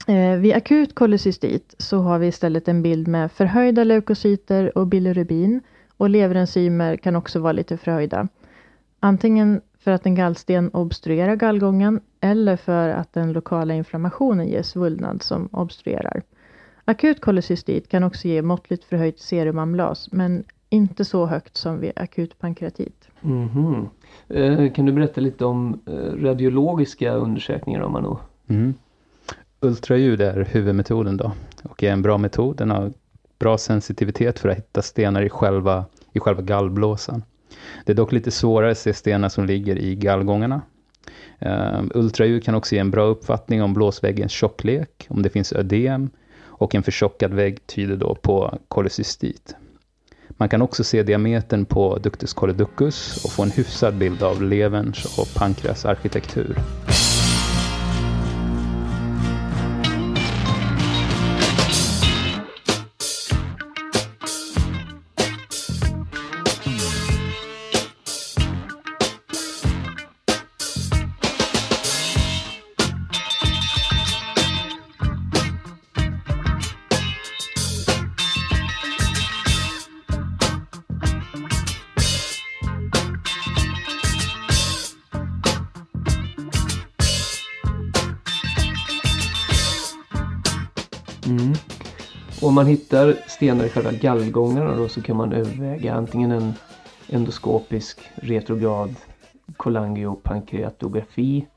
Eh, 0.08 0.39
vid 0.39 0.56
akut 0.56 0.96
kolocystit 0.96 1.75
så 1.77 1.98
har 1.98 2.20
vi 2.20 2.27
istället 2.27 2.67
en 2.67 2.82
bild 2.82 3.08
med 3.08 3.32
förhöjda 3.32 3.84
leukocyter 3.84 4.77
och 4.77 4.88
bilirubin 4.88 5.62
och 5.98 6.10
leverenzymer 6.10 6.96
kan 6.96 7.15
också 7.15 7.39
vara 7.39 7.51
lite 7.51 7.77
förhöjda. 7.77 8.27
Antingen 9.00 9.62
för 9.88 9.91
att 9.91 10.06
en 10.06 10.15
gallsten 10.15 10.70
obstruerar 10.74 11.36
gallgången 11.36 12.00
eller 12.22 12.58
för 12.58 12.89
att 12.89 13.13
den 13.13 13.34
lokala 13.34 13.74
inflammationen 13.74 14.48
ger 14.48 14.62
svullnad 14.62 15.24
som 15.24 15.50
obstruerar. 15.51 16.22
Akut 16.86 17.22
kolocystit 17.22 17.89
kan 17.89 18.03
också 18.03 18.27
ge 18.27 18.41
måttligt 18.41 18.84
förhöjt 18.84 19.20
serumamylas 19.20 20.12
men 20.12 20.44
inte 20.70 21.06
så 21.06 21.25
högt 21.25 21.58
som 21.58 21.79
vid 21.79 21.91
akut 21.96 22.39
pankreatit. 22.39 23.10
Mm 23.22 23.50
-hmm. 23.50 23.88
eh, 24.27 24.74
kan 24.74 24.86
du 24.86 24.91
berätta 24.91 25.22
lite 25.22 25.46
om 25.46 25.79
eh, 25.86 26.24
radiologiska 26.24 27.13
undersökningar 27.13 27.82
om 27.82 27.91
man 27.91 28.03
då? 28.03 28.20
Mm. 28.48 28.74
Ultraljud 29.60 30.22
är 30.22 30.48
huvudmetoden 30.51 31.17
då 31.17 31.32
och 31.63 31.84
är 31.84 31.91
en 31.91 32.01
bra 32.01 32.17
metod. 32.17 32.58
Den 32.58 32.72
har 32.72 32.94
bra 33.39 33.58
sensitivitet 33.58 34.39
för 34.39 34.50
att 34.50 34.58
hitta 34.58 34.82
stenar 34.82 35.22
i 35.22 35.29
själva, 35.29 35.86
i 36.13 36.20
själva 36.20 36.41
gallblåsan. 36.41 37.24
Det 37.86 37.92
är 37.92 37.96
dock 37.96 38.12
lite 38.12 38.32
svårare 38.32 38.72
att 38.72 38.78
se 38.78 38.94
stenar 38.94 39.30
som 39.30 39.46
ligger 39.46 39.78
i 39.78 39.96
gallgångarna. 39.96 40.62
Eh, 41.40 41.82
ultraljud 41.94 42.44
kan 42.44 42.56
också 42.56 42.76
ge 42.76 42.82
en 42.82 42.92
bra 42.92 43.06
uppfattning 43.06 43.64
om 43.64 43.74
blåsväggens 43.74 44.32
tjocklek, 44.32 45.06
om 45.10 45.22
det 45.22 45.30
finns 45.30 45.54
ödem 45.54 46.10
och 46.40 46.76
en 46.76 46.84
förtjockad 46.84 47.34
vägg 47.34 47.68
tyder 47.68 47.96
då 47.96 48.16
på 48.16 48.60
kolocystit. 48.68 49.56
Man 50.30 50.50
kan 50.50 50.62
också 50.62 50.84
se 50.84 51.04
diametern 51.04 51.66
på 51.66 51.98
ductus 51.98 52.34
choledochus 52.34 53.26
och 53.26 53.32
få 53.32 53.44
en 53.44 53.52
hyfsad 53.52 53.98
bild 53.98 54.24
av 54.24 54.44
leverns 54.44 55.20
och 55.20 55.40
pankreas 55.40 55.86
arkitektur. 55.86 56.58
Man 92.58 92.66
hittar 92.66 93.14
stenar 93.28 93.66
i 93.66 93.70
själva 93.70 93.92
gallgångarna 93.92 94.76
då 94.76 94.88
så 94.88 95.02
kan 95.02 95.18
man 95.18 95.34
överväga 95.34 95.94
antingen 95.94 96.32
en 96.32 96.54
endoskopisk 97.10 98.00
retrograd 98.16 98.96
kolangiopankreatografi 99.58 101.48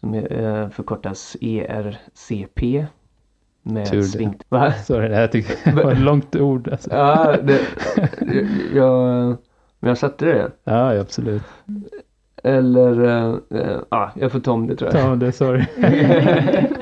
som 0.00 0.14
är, 0.14 0.68
förkortas 0.68 1.36
ERCP. 1.40 2.86
Med 3.62 3.90
Tur 3.90 4.02
svingt... 4.02 4.42
Va? 4.48 4.72
Sorry, 4.72 5.08
det 5.08 5.14
här 5.14 5.26
tyckte 5.26 5.54
jag 5.64 5.72
var 5.72 5.92
ett 5.92 6.00
långt 6.00 6.36
ord. 6.36 6.68
Alltså. 6.68 6.90
Ja, 6.90 7.36
det, 7.42 7.60
jag, 8.74 9.26
men 9.80 9.88
jag 9.88 9.98
satte 9.98 10.24
det. 10.24 10.50
Ja, 10.64 11.00
absolut. 11.00 11.42
Eller, 12.42 13.04
äh, 13.50 13.80
ja, 13.90 14.12
jag 14.14 14.32
får 14.32 14.40
ta 14.40 14.52
om 14.52 14.66
det 14.66 14.76
tror 14.76 14.90
jag. 14.92 15.02
Ta 15.02 15.12
om 15.12 15.18
det, 15.18 15.32
sorry. 15.32 15.64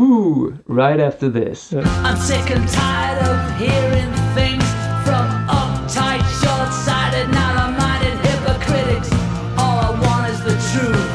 Woo! 0.00 0.56
Right 0.66 0.98
after 0.98 1.28
this. 1.28 1.74
I'm 1.74 2.16
sick 2.16 2.50
and 2.56 2.68
tired 2.68 3.18
of 3.30 3.36
hearing 3.58 4.12
things 4.34 4.64
from 5.04 5.26
uptight, 5.46 6.24
short-sighted, 6.40 7.28
narrow-minded 7.28 8.18
hypocritics. 8.26 9.12
All 9.58 9.78
I 9.78 9.90
want 10.04 10.28
is 10.32 10.40
the 10.48 10.56
truth. 10.70 11.10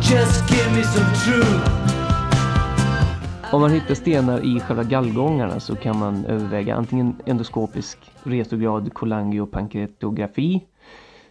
Just 0.00 0.48
give 0.48 0.72
me 0.76 0.82
some 0.84 1.12
truth. 1.24 1.62
Om 3.52 3.60
man 3.60 3.70
hittar 3.70 3.94
stenar 3.94 4.44
i 4.44 4.60
själva 4.60 4.84
gallgångarna 4.84 5.60
så 5.60 5.76
kan 5.76 5.98
man 5.98 6.24
överväga 6.24 6.74
antingen 6.74 7.16
endoskopisk 7.26 7.98
retograd 8.22 8.94
kolangiopankreatografi 8.94 10.66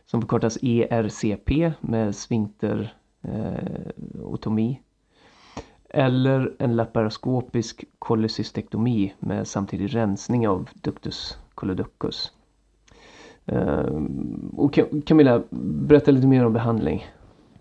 som 0.05 0.21
förkortas 0.21 0.57
ERCP 0.61 1.71
med 1.81 2.15
svinkterotomi 2.15 4.71
eh, 4.71 4.77
eller 5.95 6.51
en 6.59 6.75
laparoskopisk 6.75 7.83
kolesystektomi 7.99 9.13
med 9.19 9.47
samtidig 9.47 9.95
rensning 9.95 10.47
av 10.47 10.69
ductus 10.73 11.37
coloducus. 11.55 12.31
Eh, 13.45 13.85
och 14.53 14.79
Camilla, 15.05 15.43
berätta 15.49 16.11
lite 16.11 16.27
mer 16.27 16.45
om 16.45 16.53
behandling. 16.53 17.07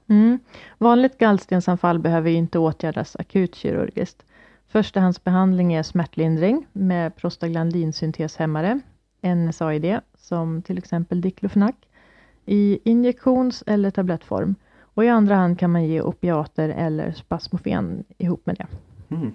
Mm. 0.08 0.38
Vanligt 0.78 1.18
gallstensanfall 1.18 1.98
behöver 1.98 2.30
inte 2.30 2.58
åtgärdas 2.58 3.16
akut 3.16 3.54
kirurgiskt. 3.54 4.24
Förstahandsbehandling 4.68 5.72
är 5.74 5.82
smärtlindring 5.82 6.66
med 6.72 7.16
prostaglandinsynteshämmare, 7.16 8.80
NSAID, 9.22 10.00
som 10.18 10.62
till 10.62 10.78
exempel 10.78 11.20
diklofenak, 11.20 11.76
i 12.46 12.78
injektions 12.84 13.64
eller 13.66 13.90
tablettform. 13.90 14.54
Och 14.94 15.04
i 15.04 15.08
andra 15.08 15.34
hand 15.34 15.58
kan 15.58 15.70
man 15.70 15.84
ge 15.84 16.00
opiater 16.00 16.68
eller 16.68 17.12
spasmofen 17.12 18.04
ihop 18.18 18.46
med 18.46 18.56
det. 18.56 18.66
Mm. 19.14 19.32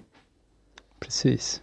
Precis. 1.00 1.62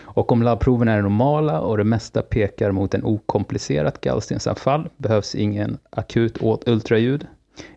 Och 0.00 0.32
om 0.32 0.42
labbproven 0.42 0.88
är 0.88 1.02
normala 1.02 1.60
och 1.60 1.76
det 1.76 1.84
mesta 1.84 2.22
pekar 2.22 2.72
mot 2.72 2.94
en 2.94 3.04
okomplicerat 3.04 4.00
gallstensanfall 4.00 4.88
behövs 4.96 5.34
ingen 5.34 5.78
akut 5.90 6.38
ultraljud. 6.66 7.26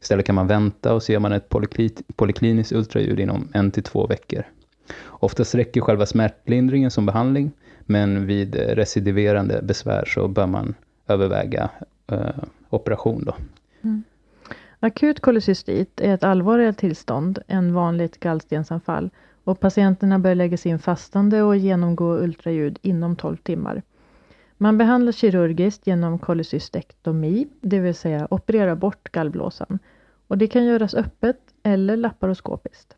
Istället 0.02 0.26
kan 0.26 0.36
man 0.36 0.48
vänta 0.48 0.94
och 0.94 1.04
så 1.04 1.12
gör 1.12 1.20
man 1.20 1.32
ett 1.32 1.50
polykliniskt 2.16 2.74
ultraljud 2.74 3.20
inom 3.20 3.48
en 3.54 3.72
till 3.72 3.84
två 3.84 4.08
veckor. 4.08 4.44
Oftast 5.06 5.56
räcker 5.56 5.82
själva 5.82 6.06
smärtlindringen 6.06 6.92
som 6.92 7.06
behandling, 7.06 7.52
men 7.82 8.26
vid 8.26 8.56
recidiverande 8.56 9.62
besvär 9.62 10.06
så 10.06 10.28
bör 10.28 10.48
man 10.48 10.76
överväga 11.08 11.70
eh, 12.08 12.44
operation. 12.70 13.26
Då. 13.26 13.36
Mm. 13.82 14.04
Akut 14.84 15.20
kolocystit 15.20 16.02
är 16.02 16.14
ett 16.14 16.24
allvarligare 16.24 16.74
tillstånd 16.74 17.40
än 17.48 17.74
vanligt 17.74 18.20
gallstensanfall 18.20 19.10
och 19.44 19.60
patienterna 19.60 20.20
bör 20.20 20.36
läggas 20.36 20.66
in 20.66 20.80
fastande 20.80 21.42
och 21.42 21.58
genomgå 21.58 22.18
ultraljud 22.18 22.80
inom 22.82 23.16
12 23.16 23.38
timmar. 23.38 23.82
Man 24.58 24.78
behandlar 24.78 25.12
kirurgiskt 25.12 25.88
genom 25.88 26.20
kolecystektomi, 26.20 27.48
det 27.62 27.80
vill 27.80 27.96
säga 27.96 28.28
operera 28.30 28.76
bort 28.76 29.12
gallblåsan. 29.12 29.80
Och 30.28 30.38
det 30.38 30.48
kan 30.48 30.66
göras 30.66 30.94
öppet 30.94 31.40
eller 31.64 31.98
laparoskopiskt. 31.98 32.96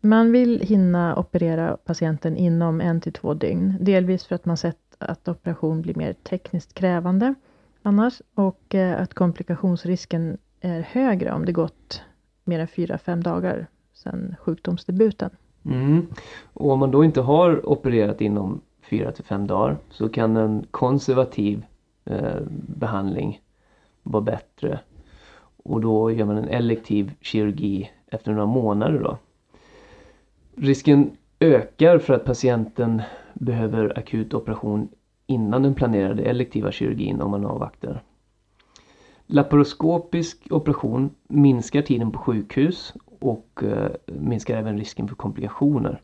Man 0.00 0.32
vill 0.32 0.60
hinna 0.60 1.16
operera 1.16 1.76
patienten 1.76 2.36
inom 2.36 2.80
en 2.80 3.00
till 3.00 3.12
två 3.12 3.34
dygn, 3.34 3.76
delvis 3.80 4.24
för 4.24 4.34
att 4.34 4.44
man 4.44 4.56
sett 4.56 4.96
att 4.98 5.28
operation 5.28 5.82
blir 5.82 5.94
mer 5.94 6.12
tekniskt 6.12 6.74
krävande 6.74 7.34
annars 7.82 8.22
och 8.34 8.74
eh, 8.74 9.02
att 9.02 9.14
komplikationsrisken 9.14 10.38
är 10.62 10.80
högre 10.80 11.32
om 11.32 11.44
det 11.44 11.52
gått 11.52 12.02
mer 12.44 12.58
än 12.58 12.66
4-5 12.66 13.22
dagar 13.22 13.66
sedan 13.92 14.34
sjukdomsdebuten. 14.40 15.30
Mm. 15.64 16.06
Och 16.52 16.70
om 16.70 16.78
man 16.78 16.90
då 16.90 17.04
inte 17.04 17.20
har 17.20 17.68
opererat 17.68 18.20
inom 18.20 18.60
4-5 18.88 19.46
dagar 19.46 19.76
så 19.90 20.08
kan 20.08 20.36
en 20.36 20.66
konservativ 20.70 21.64
eh, 22.04 22.40
behandling 22.66 23.40
vara 24.02 24.22
bättre. 24.22 24.80
Och 25.64 25.80
då 25.80 26.10
gör 26.10 26.26
man 26.26 26.38
en 26.38 26.48
elektiv 26.48 27.12
kirurgi 27.20 27.90
efter 28.06 28.32
några 28.32 28.46
månader 28.46 28.98
då. 28.98 29.18
Risken 30.56 31.10
ökar 31.40 31.98
för 31.98 32.14
att 32.14 32.24
patienten 32.24 33.02
behöver 33.34 33.98
akut 33.98 34.34
operation 34.34 34.88
innan 35.26 35.62
den 35.62 35.74
planerade 35.74 36.22
elektiva 36.22 36.72
kirurgin 36.72 37.20
om 37.20 37.30
man 37.30 37.46
avvaktar. 37.46 38.02
Laparoskopisk 39.26 40.46
operation 40.50 41.10
minskar 41.28 41.82
tiden 41.82 42.12
på 42.12 42.18
sjukhus 42.18 42.94
och 43.18 43.62
eh, 43.62 43.90
minskar 44.06 44.56
även 44.56 44.78
risken 44.78 45.08
för 45.08 45.14
komplikationer. 45.14 46.02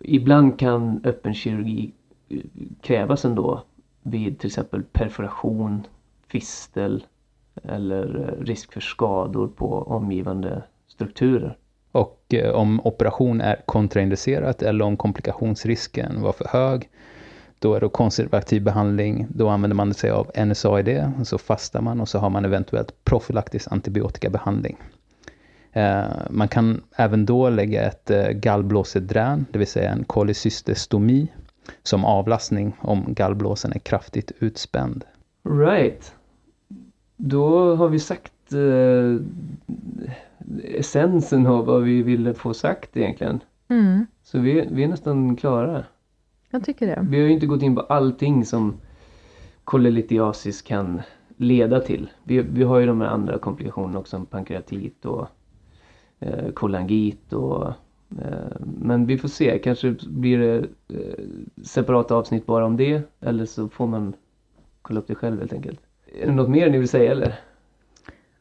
Ibland 0.00 0.58
kan 0.58 1.00
öppen 1.04 1.34
kirurgi 1.34 1.92
eh, 2.28 2.38
krävas 2.80 3.24
ändå 3.24 3.64
vid 4.02 4.38
till 4.38 4.46
exempel 4.46 4.82
perforation, 4.82 5.86
fistel 6.28 7.04
eller 7.62 8.28
eh, 8.28 8.44
risk 8.44 8.72
för 8.72 8.80
skador 8.80 9.48
på 9.48 9.82
omgivande 9.82 10.62
strukturer. 10.86 11.56
Och 11.92 12.34
om 12.54 12.80
operation 12.84 13.40
är 13.40 13.56
kontraindicerat 13.66 14.62
eller 14.62 14.84
om 14.84 14.96
komplikationsrisken 14.96 16.22
var 16.22 16.32
för 16.32 16.44
hög 16.48 16.88
då 17.62 17.74
är 17.74 17.80
det 17.80 17.88
konservativ 17.88 18.62
behandling, 18.62 19.26
då 19.30 19.48
använder 19.48 19.74
man 19.74 19.94
sig 19.94 20.10
av 20.10 20.30
NSAID, 20.46 21.12
så 21.24 21.38
fastar 21.38 21.80
man 21.80 22.00
och 22.00 22.08
så 22.08 22.18
har 22.18 22.30
man 22.30 22.44
eventuellt 22.44 23.04
profylaktisk 23.04 23.72
antibiotikabehandling. 23.72 24.76
Eh, 25.72 26.04
man 26.30 26.48
kan 26.48 26.82
även 26.96 27.26
då 27.26 27.50
lägga 27.50 27.82
ett 27.82 28.10
eh, 28.10 28.28
gallblåsedrän, 28.28 29.46
det 29.50 29.58
vill 29.58 29.68
säga 29.68 29.90
en 29.90 30.04
kolecystestomi, 30.04 31.28
som 31.82 32.04
avlastning 32.04 32.72
om 32.80 33.04
gallblåsen 33.08 33.72
är 33.72 33.78
kraftigt 33.78 34.32
utspänd. 34.38 35.04
Right. 35.44 36.14
Då 37.16 37.74
har 37.74 37.88
vi 37.88 37.98
sagt 37.98 38.52
eh, 38.52 39.16
essensen 40.78 41.46
av 41.46 41.66
vad 41.66 41.82
vi 41.82 42.02
ville 42.02 42.34
få 42.34 42.54
sagt 42.54 42.96
egentligen. 42.96 43.40
Mm. 43.68 44.06
Så 44.22 44.38
vi, 44.38 44.68
vi 44.70 44.84
är 44.84 44.88
nästan 44.88 45.36
klara. 45.36 45.84
Jag 46.52 46.64
tycker 46.64 46.86
det. 46.86 47.06
Vi 47.10 47.20
har 47.20 47.26
ju 47.26 47.32
inte 47.32 47.46
gått 47.46 47.62
in 47.62 47.74
på 47.74 47.80
allting 47.80 48.44
som 48.44 48.80
kolelitiasis 49.64 50.62
kan 50.62 51.02
leda 51.36 51.80
till. 51.80 52.10
Vi, 52.24 52.42
vi 52.42 52.62
har 52.62 52.78
ju 52.78 52.86
de 52.86 53.00
här 53.00 53.08
andra 53.08 53.38
komplikationerna 53.38 53.98
också 53.98 54.10
som 54.16 54.26
pankreatit 54.26 55.04
och 55.04 55.28
eh, 56.20 56.50
kolangit 56.54 57.32
och 57.32 57.66
eh, 58.18 58.56
men 58.60 59.06
vi 59.06 59.18
får 59.18 59.28
se, 59.28 59.58
kanske 59.58 59.96
blir 60.08 60.38
det 60.38 60.58
eh, 60.88 61.24
separata 61.62 62.14
avsnitt 62.14 62.46
bara 62.46 62.66
om 62.66 62.76
det 62.76 63.02
eller 63.20 63.46
så 63.46 63.68
får 63.68 63.86
man 63.86 64.14
kolla 64.82 65.00
upp 65.00 65.06
det 65.06 65.14
själv 65.14 65.38
helt 65.38 65.52
enkelt. 65.52 65.80
Är 66.20 66.26
det 66.26 66.32
något 66.32 66.50
mer 66.50 66.70
ni 66.70 66.78
vill 66.78 66.88
säga 66.88 67.12
eller? 67.12 67.40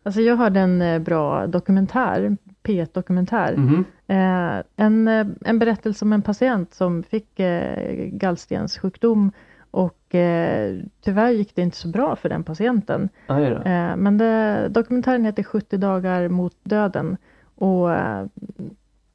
Alltså 0.04 0.22
jag 0.22 0.38
hörde 0.38 0.60
en 0.60 0.82
eh, 0.82 1.00
bra 1.00 1.48
dokumentär, 1.48 2.38
P1-dokumentär. 2.64 3.54
Mm 3.54 3.70
-hmm. 4.08 4.58
eh, 4.58 4.64
en, 4.76 5.08
eh, 5.08 5.28
en 5.46 5.60
berättelse 5.60 6.06
om 6.06 6.14
en 6.14 6.22
patient 6.22 6.74
som 6.74 7.04
fick 7.04 7.40
eh, 7.40 8.06
gallstenssjukdom 8.06 9.32
och 9.72 10.16
eh, 10.16 10.80
tyvärr 11.02 11.30
gick 11.30 11.56
det 11.56 11.62
inte 11.62 11.78
så 11.78 11.88
bra 11.88 12.16
för 12.16 12.30
den 12.30 12.44
patienten. 12.44 13.10
Eh, 13.28 13.96
men 13.96 14.18
det, 14.18 14.68
dokumentären 14.70 15.26
heter 15.26 15.44
70 15.44 15.78
dagar 15.78 16.28
mot 16.28 16.56
döden 16.64 17.18
och 17.56 17.94
eh, 17.94 18.26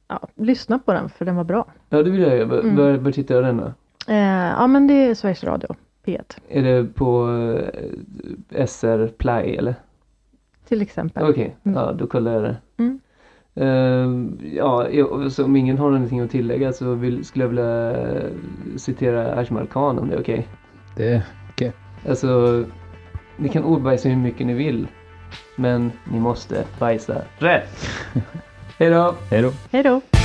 ja, 0.07 0.27
lyssna 0.35 0.79
på 0.79 0.93
den 0.93 1.09
för 1.09 1.25
den 1.25 1.35
var 1.35 1.43
bra. 1.43 1.65
Ja 1.89 2.03
det 2.03 2.09
vill 2.09 2.21
jag 2.21 2.37
göra. 2.37 2.59
Mm. 2.59 2.75
Var, 2.75 2.91
var 2.91 3.11
tittar 3.11 3.35
jag 3.35 3.43
den 3.43 3.57
då? 3.57 3.73
ja 4.57 4.67
men 4.67 4.87
det 4.87 4.93
är 4.93 5.15
Sveriges 5.15 5.43
Radio, 5.43 5.75
P1. 6.05 6.37
Är 6.49 6.63
det 6.63 6.85
på 6.93 7.27
SR 8.67 9.07
Play 9.07 9.55
eller? 9.55 9.75
Till 10.67 10.81
exempel. 10.81 11.23
Okej, 11.23 11.31
okay. 11.31 11.53
mm. 11.63 11.79
ja 11.79 11.93
då 11.93 12.07
kollar 12.07 12.33
jag 12.33 12.43
det. 12.43 12.57
Mm. 12.77 12.99
Uh, 13.61 14.27
ja, 14.53 14.87
så 15.29 15.45
om 15.45 15.55
ingen 15.55 15.77
har 15.77 15.91
någonting 15.91 16.19
att 16.19 16.31
tillägga 16.31 16.73
så 16.73 16.93
vill, 16.93 17.25
skulle 17.25 17.43
jag 17.43 17.49
vilja 17.49 17.95
citera 18.77 19.35
Ajmal 19.35 19.67
Khan 19.67 19.99
om 19.99 20.09
det 20.09 20.15
är 20.15 20.21
okej. 20.21 20.33
Okay. 20.33 20.45
Det 20.95 21.13
är 21.13 21.21
okej. 21.51 21.67
Okay. 21.67 22.09
Alltså, 22.09 22.63
ni 23.37 23.49
kan 23.49 23.63
ordbajsa 23.63 24.09
hur 24.09 24.15
mycket 24.15 24.47
ni 24.47 24.53
vill. 24.53 24.87
Men 25.55 25.91
ni 26.11 26.19
måste 26.19 26.63
bajsa 26.79 27.21
rätt. 27.37 27.89
Hej 28.79 28.89
då! 28.89 29.15
Hej 29.29 29.41
då! 29.41 29.51
Hej 29.71 29.83
då! 29.83 30.16